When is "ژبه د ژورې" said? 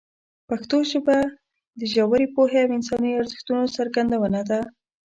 0.91-2.27